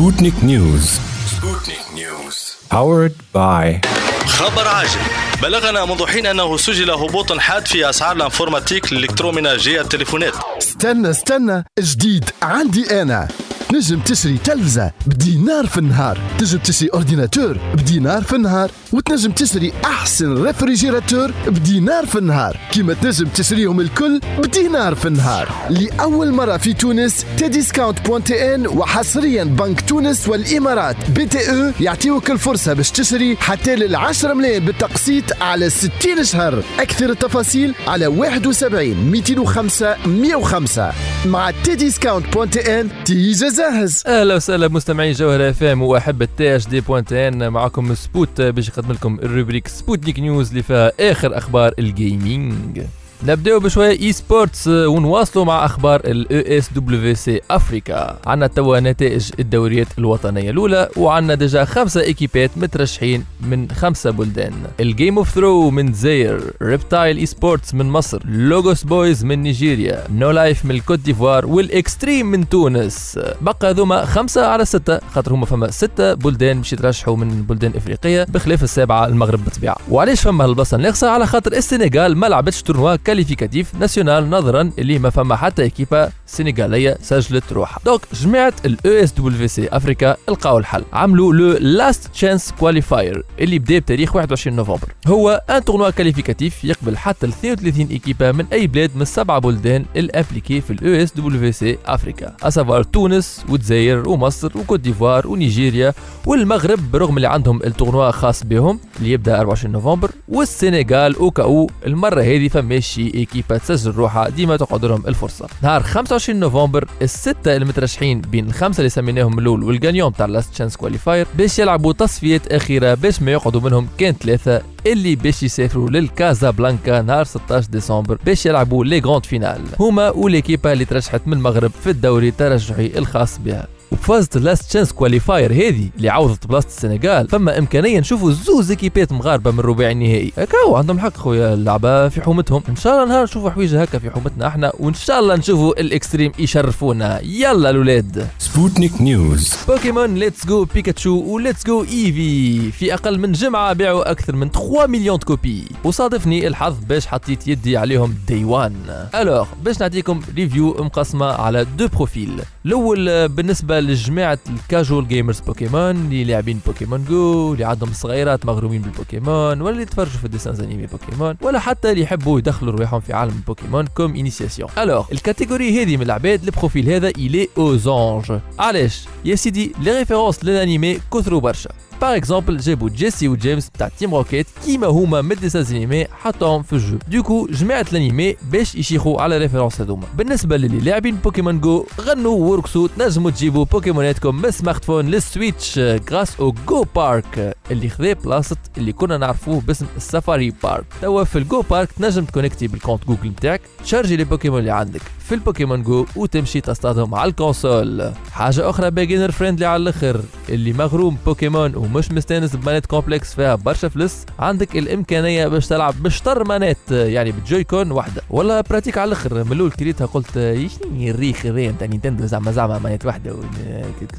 [0.00, 1.00] Sputnik News
[1.30, 3.86] Sputnik News powered by
[4.26, 5.00] خبر عاجل.
[5.42, 10.32] بلغنا منذ حين أنه سجل هبوط حاد في أسعار ال informatique ال électroménager التليفونات.
[10.58, 11.64] استنى استنى.
[11.80, 12.30] جديد.
[12.42, 13.28] عندي أنا.
[13.74, 16.18] تنجم تشري تلفزة بدينار في النهار.
[16.38, 18.70] تنجم تشري ordinateur بدينار في النهار.
[18.92, 22.56] وتنجم تشتري أحسن réfrigérateur بدينار في النهار.
[22.72, 25.48] كيما تنجم تشريهم الكل بدينار في النهار.
[25.70, 31.10] لأول مرة في تونس Tdiscount point tn وحصريا بنك تونس والإمارات.
[31.10, 36.62] BTE يعطيوك الفرصة باش تشتري حتى لل 10 ملايين بالتقسيط على 60 شهر.
[36.78, 40.92] أكثر التفاصيل على 71 205 105
[41.26, 46.56] مع تديسكاونت بوان تي ان تيجي جاهز أهلا وسهلا بمستمعين جوهر اف ام واحب التي
[46.56, 51.38] اش دي بوينت ان معكم سبوت باش يقدم لكم الروبريك سبوتنيك نيوز اللي فيها آخر
[51.38, 52.82] أخبار الجيمنج
[53.26, 59.30] نبداو بشوية اي سبورتس ونواصلوا مع أخبار الاو اس دبليو سي افريكا عندنا توا نتائج
[59.38, 64.52] الدوريات الوطنية الأولى وعندنا ديجا خمسة ايكيبات مترشحين من خمسة بلدان.
[64.80, 70.30] الجيم اوف ثرو من زير ريبتايل اي سبورتس من مصر لوغوس بويز من نيجيريا نو
[70.30, 73.18] لايف من الكوت ديفوار والاكستريم من تونس.
[73.40, 78.26] بقى هذوما خمسة على ستة خاطر هما فما ستة بلدان باش يترشحوا من بلدان إفريقية
[78.28, 79.76] بخلاف السابعة المغرب بالطبيعة.
[79.90, 85.10] وعلاش فما هالبلاصه الناقصه على خاطر السنغال ما لعبتش tournoi qualificatif national نظرا اللي ما
[85.10, 91.58] فما حتى ايكيبا سنغاليه سجلت روحها donc جماعة ال OSWC Africa لقاو الحل عملوا le
[91.60, 97.86] last chance qualifier اللي بدا بتاريخ 21 نوفمبر هو un tournoi qualificatif يقبل حتى 32
[97.90, 102.82] ايكيبا من اي بلاد من السبعه بلدان ال impliqués في ال OSWC Africa à savoir
[102.82, 105.94] تونس والجزائر ومصر وكوت ديفوار ونيجيريا
[106.26, 111.55] والمغرب برغم اللي عندهم ال tournoi خاص بهم اللي يبدا 24 نوفمبر والسنغال au cas
[111.55, 115.46] où المره هذه فماشي ايكيبا تسجل روحها ديما تقعد لهم الفرصة.
[115.62, 120.76] نهار 25 نوفمبر الستة المترشحين بين الخمسه اللي سميناهم الأول وال gagnant تاع last chance
[120.76, 127.02] qualifier باش يلعبوا تصفيات أخيرة باش ما يقعدوا منهم كان ثلاثة اللي باش يسافروا للكازابلانكا
[127.02, 129.60] نهار 16 ديسمبر باش يلعبوا les grandes finales.
[129.80, 133.66] هما و l'équipe اللي ترشحت من المغرب في الدوري الترشحي الخاص بها.
[133.92, 137.28] وفازت last chance qualifier هذه اللي عوضت بلاصة السنغال.
[137.28, 140.32] فما إمكانية نشوفوا زوز ايكيبات مغاربة من الرباعي النهائي.
[140.38, 142.62] هكاو عندهم حق خويا اللعبة في حومتهم.
[142.68, 145.87] إن شاء الله نهار نشوفوا حويجة هكا في حومتنا إحنا وإن شاء الله نشوفوا ال
[145.87, 147.20] Extreme يشرفونا.
[147.22, 149.54] يلا الاولاد Sputnik News.
[149.68, 152.72] Pokémon Let's Go Pikachu و Let's Go Eevee.
[152.72, 157.76] في أقل من جمعة باعوا أكثر من 3 مليون copies وصادفني الحظ باش حطيت يدي
[157.76, 164.57] عليهم day one alors باش نعطيكم review مقسمة على deux profils الأول بالنسبة لجماعة ال
[164.57, 170.18] casual gamers بوكيمون اللي لاعبين Pokémon Go اللي عندهم صغيرات مغرومين بالبوكيمون ولا اللي يتفرجوا
[170.18, 174.16] في ال dessins animés بوكيمون ولا حتى اللي يحبوا يدخلوا رواحهم في عالم البوكيمون comme
[174.16, 179.04] initiation alors ال catégorie هذه من العباد ال profil هذا il est aux anges علاش؟
[179.24, 181.70] يا سيدي les références لل animé كثروا برشا.
[182.00, 186.72] par exemple جابوا جيسي وجيمس تاع Team Rocket كيما هما من dessins animés حطوهم في
[186.72, 191.86] الجو donc جماعة ال animé باش يشيخوا على références هذوما بالنسبة للي لاعبين Pokémon Go
[192.00, 198.12] غنوا وركسوا تنجموا تجيبوا بوكيموناتكم من smartphone لل Switch grâce au Go Park اللي خذا
[198.12, 202.66] بلاصه اللي كنا نعرفوه باسم ال Safari Park توا في ال Go Park تنجم تكونكتي
[202.66, 207.30] بال compte Google نتاعك تشارجي les Pokémon اللي عندك في البوكيمون جو وتمشي تصطادهم على
[207.30, 208.12] ال console.
[208.32, 213.54] حاجة أخرى beginner friendly على الأخر اللي مغروم بوكيمون ومش مستانس ب manette complexe فيها
[213.54, 219.08] برشا فلوس عندك الإمكانية باش تلعب بشطر manette يعني ب Joy-Con واحدة ولا pratique على
[219.08, 223.36] الأخر من الأول كريتها قلت يشني الريخ هذا نتاع نينتندو زعما زعما manette واحدة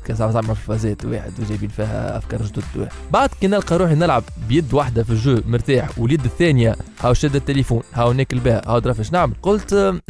[0.10, 5.04] زعما زعما فازات واحد وجايبين فيها أفكار جدد بعد كي نلقى روحي نلعب بيد واحدة
[5.04, 9.34] في الجو مرتاح واليد الثانية هاو شد التليفون هاو ناكل بها هاو درا نعمل.
[9.42, 10.02] قلت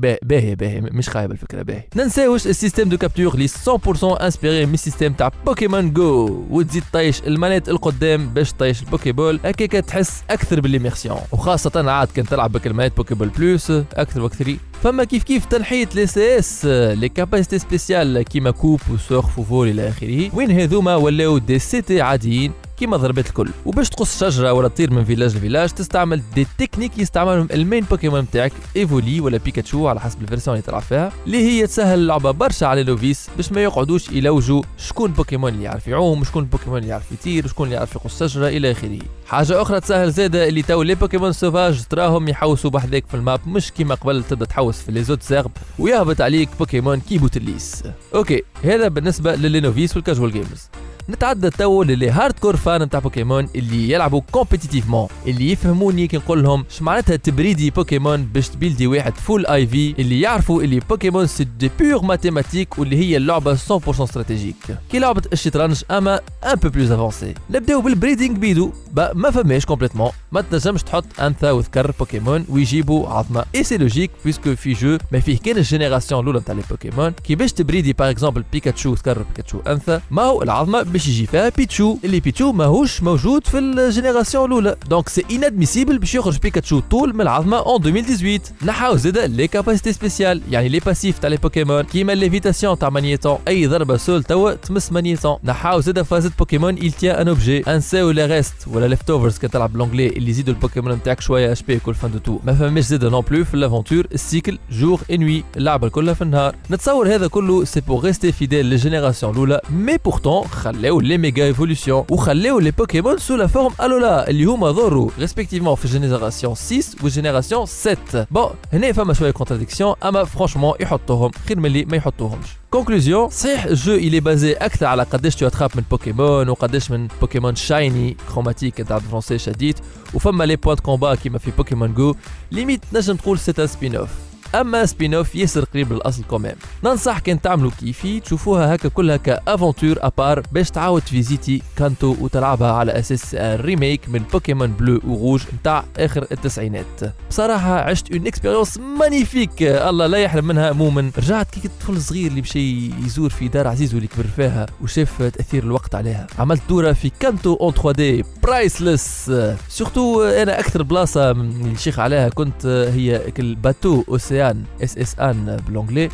[0.00, 1.82] باهي باهي مش خايب الفكرة باهي.
[1.96, 6.82] ننساوش ال système de capture اللي 100% inspiré من ال système تاع بوكيمون جو وتزيد
[6.92, 12.08] طيش ال manette القدام باش طيش ال Pokéball هكاك تحس أكثر ب l'immersion وخاصة عاد
[12.08, 14.56] كان تلعب بال manette Poké Ball Plus أكثر وأكثر.
[14.82, 19.68] فما كيف كيف تنحية les CS les capacités spéciales كيما Coupe و Surf و Vol
[19.68, 20.30] إلى آخره.
[20.34, 22.52] وين هذوما ولاو des CT عاديين.
[22.78, 23.48] كيما ضربات الكل.
[23.66, 27.84] وباش تقص شجرة ولا تطير من village ل village تستعمل des techniques يستعملهم ال main
[27.84, 31.12] Pokémon بتاعك ايفولي ولا بيكاتشو على حسب ال version اللي تلعب فيها.
[31.26, 35.64] اللي هي تسهل اللعبه برشا على les novices باش ما يقعدوش يلوجوا شكون بوكيمون اللي
[35.64, 38.98] يعرف يعوم شكون البوكيمون اللي يعرف يطير شكون اللي يعرف يقص شجرة إلى آخره.
[39.26, 43.40] حاجة أخرى تسهل زادة اللي تو les Pokémon sauvages تراهم يحوسوا بحذاك في ال map
[43.46, 47.82] مش كيما قبل تبدأ تحوس في les hautes herbes ويهبط عليك بوكيمون كي بوتليس
[48.14, 50.68] okay هذا بالنسبة لل novices وال casual gamers
[51.10, 56.42] نتعدى تو ل les hardcore fans نتاع بوكيمون اللي يلعبوا compétitivement اللي يفهموني كي نقول
[56.42, 60.80] لهم اش معناتها ت breedi بوكيمون باش ت buildi واحد full IV اللي يعرفوا اللي
[60.80, 63.58] بوكيمون c'est des pures mathématiques واللي هي اللعبة 100%
[64.00, 64.56] stratégique
[64.90, 68.72] كي لعبه الشطرنج أما un peu plus avancé نبداو بال breeding بيدو.
[68.92, 73.44] با ما فماش complètement ما تنجمش تحط أنثى وذكر بوكيمون ويجيبوا عظمة.
[73.54, 77.10] et c'est logique puisque في jeu ما فيه كان ال génération الأولى نتاع les Pokémon
[77.10, 81.26] كي باش ت breedi par exemple بيكاتشو ذكر بيكاتشو أنثى ما هو العظمة باش يجي
[81.26, 81.96] فيها بيتشو.
[82.04, 84.76] اللي بيتشو ماهوش موجود في ال génération الأولى.
[84.90, 89.92] donc c'est inadmissible باش يخرج بيكاتشو طول من العظمة en 2018 نحاو زاده les capacités
[89.92, 94.54] spéciales يعني les passifs تاع les Pokémon كيما lévitation تاع Magnéton أي ضربة sol توا
[94.54, 97.68] تمس Magnéton نحاو زاده فازت بوكيمون tient un objet.
[97.68, 102.10] انساو les Restes ولا Leftovers كتلعب بالانجلي اللي يزيدوا البوكيمون نتاعك شوية HP كل fin
[102.10, 105.88] de tour ما فماش زاده non plus في l'aventure ال cycle jour et nuit اللعبة
[105.88, 106.54] كلها في النهار.
[106.70, 109.60] نتصور هذا كله c'est pour rester fidèle لل génération الأولى.
[109.70, 110.44] mais pourtant
[110.88, 115.88] خلاو les méga-évolutions وخلاو les Pokémon sous la forme Alola اللي هما ظهروا respectivement في
[115.88, 121.66] génération 6 و génération 7 bon هنا فما شوية contradiction اما franchement يحطوهم خير من
[121.66, 125.82] اللي ما يحطوهمش conclusion صحيح ال jeu اللي basé أكثر على قداش تو اتخاف من
[125.90, 129.78] بوكيمون وقداش من بوكيمون shiny chromatique نتاع الفرونسي شديد
[130.14, 132.14] وفما les points combat كيما في بوكيمون جو
[132.52, 137.70] limite نجم تقول c'est spin-off أما spin-off ياسر قريب للأصل quand même ننصح كان تعملوا
[137.80, 143.34] كيفي تشوفوها هكا كلها ك aventure à part باش تعاود visiter كانتو وتلعبها على أساس
[143.34, 146.86] remake من بوكيمون Bleu و Rouge نتاع آخر التسعينات.
[147.30, 151.10] بصراحة عشت une expérience magnifique الله لا يحرم منها مؤمن.
[151.18, 155.62] رجعت كي طفل صغير اللي مشي يزور في دار عزيزو اللي كبر فيها وشاف تأثير
[155.62, 156.26] الوقت عليها.
[156.38, 159.32] عملت دورة في كانتو en 3D priceless
[159.68, 164.04] surtout أنا أكثر بلاصة اللي شيخ عليها كنت هي ال
[164.38, 166.08] bateau Océane SS Anne بالانجلي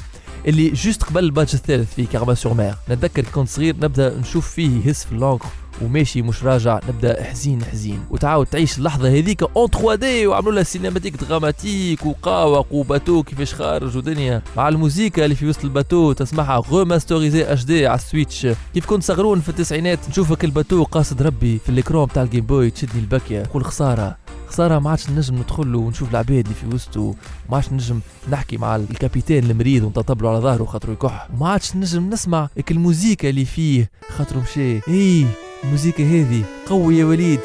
[0.46, 2.74] اللي juste قبل ال badge الثالث في Carmin sur Mer.
[2.90, 5.38] نتذكر كنت صغير نبدأ نشوف فيه يهز في l'ancre
[5.82, 8.00] وماشي مش راجع نبدأ حزين حزين.
[8.10, 13.96] وتعاود تعيش اللحظة هذيك en 3D وعملوا لها cinématique dramatique وقاوق و bateau كيفاش خارج
[13.96, 14.42] ودنيا.
[14.56, 18.46] مع الموسيقى اللي في وسط ال bateau تسمعها remastérisée HD على السويتش.
[18.74, 22.27] كيف كنت صغرون في التسعينات نشوفك ال bateau قاصد ربي في ال écran تاع ال
[22.27, 23.42] Game Boy تشدني البكية.
[23.42, 24.23] نقول خسارة.
[24.54, 27.14] خساره ما عادش نجم ندخل ونشوف العباد اللي في وسطه
[27.50, 31.28] ما عادش نجم نحكي مع ال capitaine المريض ونطبطب له على ظهره خاطر يكح.
[31.34, 35.26] وما عادش نجم نسمع الموسيقى اللي فيه خاطر مشى إيه
[35.64, 37.40] الموسيقى هذه قوي يا وليد.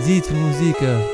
[0.00, 1.04] زيد في الموسيقى.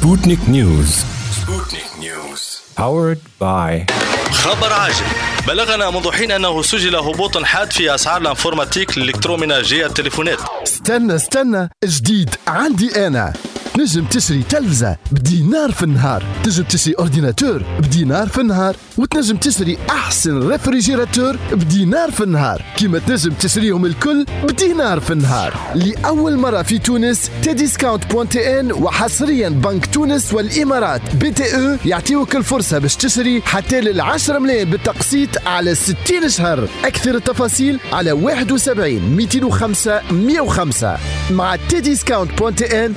[0.00, 1.04] Sputnik News
[1.42, 3.92] Sputnik News powered by
[4.32, 5.04] خبر عاجل.
[5.46, 10.38] بلغنا منذ حين أنه سجل هبوط حاد في أسعار ال informatique ال électroménager التليفونات.
[10.62, 11.68] استنى استنى.
[11.84, 12.34] جديد.
[12.48, 13.32] عندي أنا.
[13.78, 16.24] نجم تشري تلفزة بدينار في النهار.
[16.44, 18.76] تنجم تشري ordinateur بدينار في النهار.
[18.98, 22.62] وتنجم تشري أحسن réfrigérateur بدينار في النهار.
[22.76, 25.54] كيما تنجم تشريهم الكل بدينار في النهار.
[25.74, 31.16] لأول مرة في تونس Tdiscount point tn وحصريا بنك تونس والإمارات.
[31.16, 36.68] BTE يعطيوك الفرصة باش تشتري حتى لل 10 ملايين بالتقسيط على 60 شهر.
[36.84, 40.98] أكثر التفاصيل على 71 205 105
[41.30, 42.94] مع تديسكاونت بوانتي إن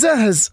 [0.00, 0.48] تيجا جاهز